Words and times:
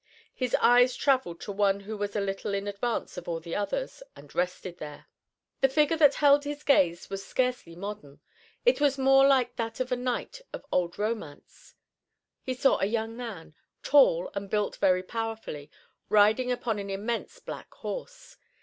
His 0.33 0.55
eyes 0.55 0.95
traveled 0.95 1.39
to 1.41 1.51
one 1.51 1.81
who 1.81 1.95
was 1.95 2.15
a 2.15 2.19
little 2.21 2.55
in 2.55 2.67
advance 2.67 3.17
of 3.17 3.27
all 3.27 3.39
the 3.39 3.53
others, 3.55 4.01
and 4.15 4.33
rested 4.33 4.79
there. 4.79 5.05
The 5.59 5.69
figure 5.69 5.95
that 5.97 6.15
held 6.15 6.43
his 6.43 6.63
gaze 6.63 7.11
was 7.11 7.23
scarcely 7.23 7.75
modern, 7.75 8.19
it 8.65 8.81
was 8.81 8.97
more 8.97 9.27
like 9.27 9.57
that 9.57 9.79
of 9.79 9.91
a 9.91 9.95
knight 9.95 10.41
of 10.53 10.65
old 10.71 10.97
romance. 10.97 11.75
He 12.41 12.55
saw 12.55 12.79
a 12.79 12.85
young 12.87 13.15
man, 13.15 13.53
tall, 13.83 14.31
and 14.33 14.49
built 14.49 14.75
very 14.77 15.03
powerfully, 15.03 15.69
riding 16.09 16.51
upon 16.51 16.79
an 16.79 16.89
immense 16.89 17.37
black 17.39 17.71
horse. 17.71 18.37